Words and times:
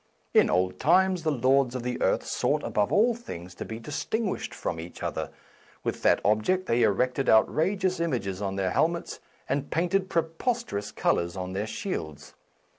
In 0.33 0.49
old 0.49 0.79
times 0.79 1.21
the 1.21 1.29
lords 1.31 1.75
of 1.75 1.83
the 1.83 2.01
earth 2.01 2.25
sought 2.25 2.63
above 2.63 2.91
all 2.91 3.13
things 3.13 3.53
to 3.53 3.65
be 3.65 3.77
dis 3.77 4.01
A 4.03 4.07
Defence 4.07 4.07
of 4.07 4.09
Slang 4.09 4.23
tinguished 4.49 4.53
from 4.55 4.79
each 4.79 5.03
other; 5.03 5.29
with 5.83 6.01
that 6.01 6.19
ob 6.25 6.41
ject 6.41 6.65
they 6.65 6.81
erected 6.81 7.29
outrageous 7.29 7.99
images 7.99 8.41
on 8.41 8.55
their 8.55 8.71
helmets 8.71 9.19
and 9.47 9.69
painted 9.69 10.09
preposterous 10.09 10.91
colours 10.91 11.37
on 11.37 11.53
their 11.53 11.67
shields. 11.67 12.33